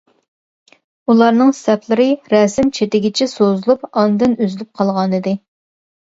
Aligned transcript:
ئۇلارنىڭ 1.13 1.49
سەپلىرى 1.57 2.07
رەسىم 2.33 2.71
چېتىگىچە 2.77 3.27
سوزۇلۇپ، 3.33 3.83
ئاندىن 3.99 4.33
ئۈزۈلۈپ 4.47 4.71
قالغانىدى. 4.81 5.35